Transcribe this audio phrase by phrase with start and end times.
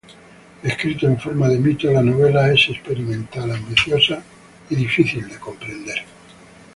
[0.63, 4.19] Escrito en forma de mito, la novela es experimental, ambiciosa
[4.67, 5.99] y difícil de comprender.